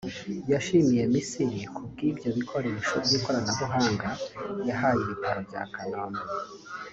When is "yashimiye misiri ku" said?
0.51-1.81